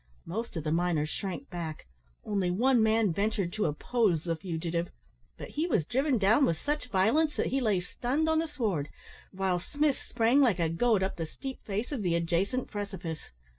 [0.25, 1.85] Most of the miners shrank back
[2.25, 4.89] only one man ventured to oppose the fugitive;
[5.37, 8.89] but he was driven down with such violence, that he lay stunned on the sward,
[9.31, 13.29] while Smith sprang like a goat up the steep face of the adjacent precipice.